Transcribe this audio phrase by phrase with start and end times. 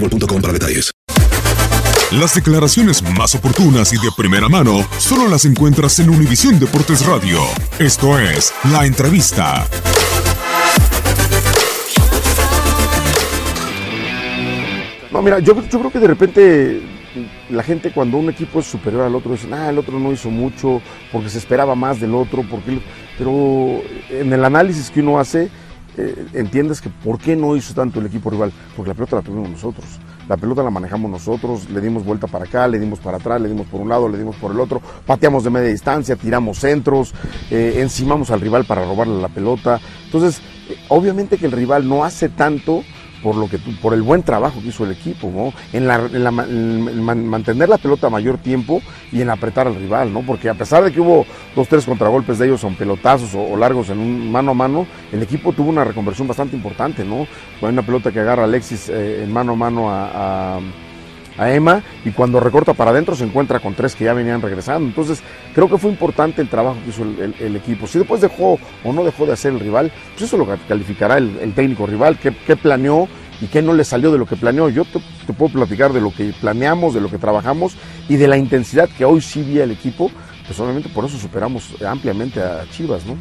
[0.00, 0.92] boostmobile.com para detalles.
[2.12, 7.40] Las declaraciones más oportunas y de primera mano solo las encuentras en Univisión Deportes Radio.
[7.80, 9.66] Esto es La Entrevista.
[15.10, 16.82] No, mira, yo, yo creo que de repente
[17.50, 20.30] la gente cuando un equipo es superior al otro dicen, ah, el otro no hizo
[20.30, 20.80] mucho
[21.10, 22.82] porque se esperaba más del otro, porque el-".
[23.18, 25.50] pero en el análisis que uno hace
[25.96, 29.22] eh, entiendes que por qué no hizo tanto el equipo rival, porque la pelota la
[29.22, 29.86] tuvimos nosotros.
[30.28, 33.48] La pelota la manejamos nosotros, le dimos vuelta para acá, le dimos para atrás, le
[33.48, 37.14] dimos por un lado, le dimos por el otro, pateamos de media distancia, tiramos centros,
[37.50, 39.80] eh, encimamos al rival para robarle la pelota.
[40.04, 42.82] Entonces, eh, obviamente que el rival no hace tanto
[43.26, 45.52] por lo que por el buen trabajo que hizo el equipo, ¿no?
[45.72, 45.84] En,
[47.28, 50.22] mantener la pelota mayor tiempo y en apretar al rival, ¿no?
[50.22, 51.26] Porque a pesar de que hubo
[51.56, 55.24] dos, tres contragolpes de ellos, son pelotazos o, largos en un mano a mano, el
[55.24, 57.26] equipo tuvo una reconversión bastante importante, ¿no?
[57.58, 60.60] Fue una pelota que agarra Alexis eh, en mano a mano a-
[61.38, 64.88] a Emma y cuando recorta para adentro se encuentra con tres que ya venían regresando.
[64.88, 65.22] Entonces
[65.54, 67.86] creo que fue importante el trabajo que hizo el, equipo.
[67.86, 71.52] Si después dejó o no dejó de hacer el rival, pues eso lo calificará el,
[71.54, 73.08] técnico rival, qué, planeó
[73.40, 74.68] y qué no le salió de lo que planeó.
[74.68, 77.76] Yo te, te puedo platicar de lo que planeamos, de lo que trabajamos
[78.08, 80.10] y de la intensidad que hoy sí vi el equipo.
[80.46, 83.16] Pues obviamente por eso superamos ampliamente a Chivas, ¿no?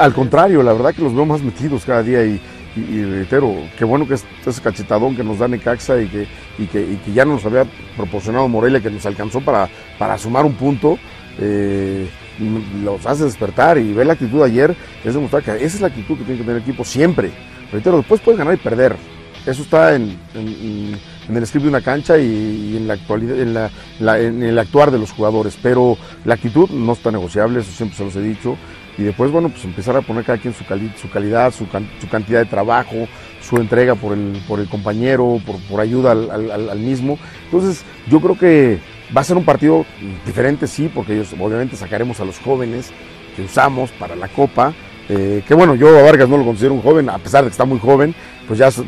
[0.00, 2.40] Al contrario, la verdad que los veo más metidos cada día y,
[2.90, 6.26] y- reitero, qué bueno que es ese cachetadón que nos da Necaxa y que,
[6.58, 7.64] y que, y que ya nos había
[7.96, 9.68] proporcionado Morelia, que nos alcanzó para,
[9.98, 10.98] para sumar un punto,
[11.38, 12.08] eh,
[12.84, 15.88] los hace despertar y ver la actitud de ayer, es demostrar que esa es la
[15.88, 17.30] actitud que tiene que tener el equipo siempre.
[17.72, 18.96] Reitero, después puedes ganar y perder.
[19.46, 20.96] Eso está en, en-
[21.34, 24.58] el script de una cancha y, y en la actualidad, en, la- la- en el
[24.58, 25.58] actuar de los jugadores.
[25.62, 28.56] Pero la actitud no está negociable, eso siempre se los he dicho.
[28.98, 31.88] Y después, bueno, pues empezar a poner cada quien su, cali- su calidad, su, can-
[32.00, 33.06] su cantidad de trabajo,
[33.40, 37.16] su entrega por el, por el compañero, por, ayuda al mismo.
[37.44, 38.80] Entonces, yo creo que
[39.16, 39.86] va a ser un partido
[40.26, 42.90] diferente, sí, porque ellos obviamente sacaremos a los jóvenes
[43.36, 44.74] que usamos para la Copa.
[45.08, 47.52] Eh, que bueno, yo a Vargas no lo considero un joven, a pesar de que
[47.52, 48.14] está muy joven,
[48.46, 48.84] pues ya es eh,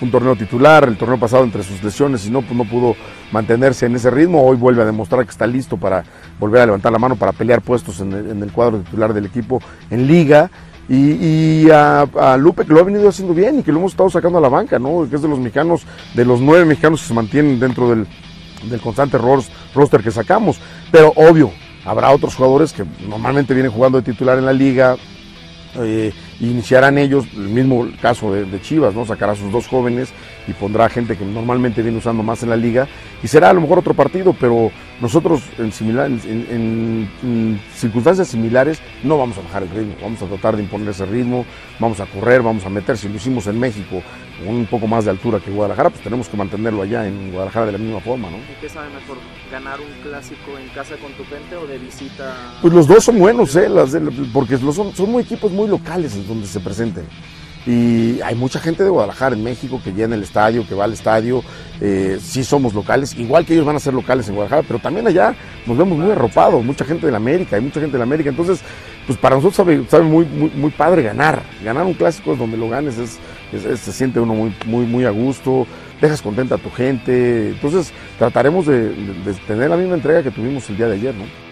[0.00, 2.94] un torneo titular, el torneo pasado entre sus lesiones y no, pues no pudo
[3.30, 6.04] mantenerse en ese ritmo, hoy vuelve a demostrar que está listo para
[6.38, 9.60] volver a levantar la mano para pelear puestos en el, cuadro titular del equipo
[9.90, 10.50] en liga.
[10.88, 14.38] Y, a, Lupe que lo ha venido haciendo bien y que lo hemos estado sacando
[14.38, 15.08] a la banca, ¿no?
[15.08, 18.06] Que es de los mexicanos, de los nueve mexicanos que se mantienen dentro del,
[18.68, 20.60] del constante ros- roster que sacamos.
[20.90, 21.50] Pero obvio,
[21.86, 24.96] habrá otros jugadores que normalmente vienen jugando de titular en la liga,
[25.76, 29.06] eh, iniciarán ellos, el mismo caso de, Chivas, ¿no?
[29.06, 30.10] Sacará a sus dos jóvenes
[30.46, 32.88] y pondrá gente que normalmente viene usando más en la liga
[33.22, 39.18] y será a lo mejor otro partido, pero nosotros en, similar, en, circunstancias similares no
[39.18, 41.44] vamos a bajar el ritmo, vamos a tratar de imponer ese ritmo,
[41.78, 44.02] vamos a correr, vamos a meter, si lo hicimos en México
[44.44, 47.66] con un poco más de altura que Guadalajara, pues tenemos que mantenerlo allá en Guadalajara
[47.66, 48.30] de la misma forma.
[48.30, 48.36] ¿no?
[48.36, 49.18] ¿Y qué sabe mejor,
[49.50, 52.34] ganar un clásico en casa con tu gente o de visita?
[52.60, 53.68] Pues los dos son buenos, ¿eh?
[54.32, 57.06] porque son, son muy equipos muy locales en donde se presenten.
[57.66, 60.92] Y hay mucha gente de Guadalajara en México que llena el estadio, que va al
[60.92, 61.44] estadio.
[61.80, 65.06] Eh, sí somos locales, igual que ellos van a ser locales en Guadalajara, pero también
[65.06, 65.34] allá
[65.66, 68.30] nos vemos muy arropados, mucha gente de la América, hay mucha gente de la América.
[68.30, 68.60] Entonces,
[69.06, 71.42] pues para nosotros sabe, sabe muy, muy, muy, padre ganar.
[71.64, 73.18] Ganar un clásico es donde lo ganes, es,
[73.80, 75.66] se siente uno muy, muy, muy a gusto,
[76.00, 77.50] dejas contenta a tu gente.
[77.50, 81.51] Entonces, trataremos de, de tener la misma entrega que tuvimos el día de ayer, ¿no?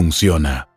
[0.01, 0.70] funciona.